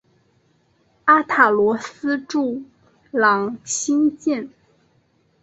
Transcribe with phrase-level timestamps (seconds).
[1.05, 2.63] 阿塔罗斯柱
[3.11, 4.49] 廊兴建。